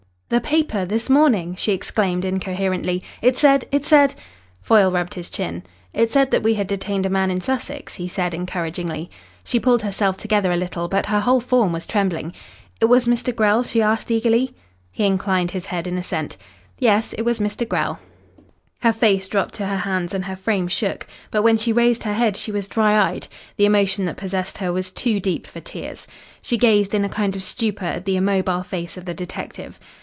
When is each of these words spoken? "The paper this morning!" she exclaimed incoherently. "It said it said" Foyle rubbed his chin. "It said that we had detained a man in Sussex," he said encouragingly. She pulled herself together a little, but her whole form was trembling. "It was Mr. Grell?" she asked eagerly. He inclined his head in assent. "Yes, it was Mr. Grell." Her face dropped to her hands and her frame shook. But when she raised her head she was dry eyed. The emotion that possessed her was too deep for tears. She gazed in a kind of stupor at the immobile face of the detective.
"The 0.33 0.39
paper 0.39 0.85
this 0.85 1.09
morning!" 1.09 1.55
she 1.55 1.73
exclaimed 1.73 2.23
incoherently. 2.23 3.03
"It 3.21 3.37
said 3.37 3.65
it 3.69 3.85
said" 3.85 4.15
Foyle 4.61 4.89
rubbed 4.89 5.15
his 5.15 5.29
chin. 5.29 5.61
"It 5.91 6.13
said 6.13 6.31
that 6.31 6.41
we 6.41 6.53
had 6.53 6.67
detained 6.67 7.05
a 7.05 7.09
man 7.09 7.29
in 7.29 7.41
Sussex," 7.41 7.95
he 7.95 8.07
said 8.07 8.33
encouragingly. 8.33 9.11
She 9.43 9.59
pulled 9.59 9.81
herself 9.81 10.15
together 10.15 10.49
a 10.53 10.55
little, 10.55 10.87
but 10.87 11.07
her 11.07 11.19
whole 11.19 11.41
form 11.41 11.73
was 11.73 11.85
trembling. 11.85 12.31
"It 12.79 12.85
was 12.85 13.07
Mr. 13.09 13.35
Grell?" 13.35 13.61
she 13.63 13.81
asked 13.81 14.09
eagerly. 14.09 14.55
He 14.89 15.03
inclined 15.03 15.51
his 15.51 15.65
head 15.65 15.85
in 15.85 15.97
assent. 15.97 16.37
"Yes, 16.79 17.11
it 17.17 17.23
was 17.23 17.39
Mr. 17.41 17.67
Grell." 17.67 17.99
Her 18.83 18.93
face 18.93 19.27
dropped 19.27 19.55
to 19.55 19.65
her 19.65 19.79
hands 19.79 20.13
and 20.13 20.23
her 20.23 20.37
frame 20.37 20.69
shook. 20.69 21.07
But 21.29 21.41
when 21.41 21.57
she 21.57 21.73
raised 21.73 22.03
her 22.03 22.13
head 22.13 22.37
she 22.37 22.53
was 22.53 22.69
dry 22.69 23.09
eyed. 23.11 23.27
The 23.57 23.65
emotion 23.65 24.05
that 24.05 24.15
possessed 24.15 24.59
her 24.59 24.71
was 24.71 24.91
too 24.91 25.19
deep 25.19 25.45
for 25.45 25.59
tears. 25.59 26.07
She 26.41 26.55
gazed 26.57 26.95
in 26.95 27.03
a 27.03 27.09
kind 27.09 27.35
of 27.35 27.43
stupor 27.43 27.83
at 27.83 28.05
the 28.05 28.15
immobile 28.15 28.63
face 28.63 28.95
of 28.95 29.03
the 29.03 29.13
detective. 29.13 29.77